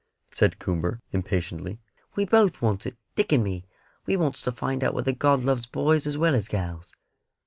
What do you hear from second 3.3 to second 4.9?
and me; we wants to find